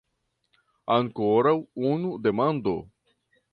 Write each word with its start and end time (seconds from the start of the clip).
Ankoraŭ 0.95 1.53
unu 1.91 2.17
demando! 2.25 2.77